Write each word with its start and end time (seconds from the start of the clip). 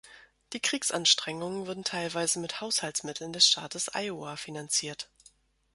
Die 0.53 0.59
Kriegsanstrengungen 0.59 1.67
wurden 1.67 1.83
teilweise 1.83 2.39
mit 2.39 2.59
Haushaltsmitteln 2.59 3.33
des 3.33 3.45
Staates 3.47 3.91
Iowa 3.93 4.35
finanziert. 4.35 5.11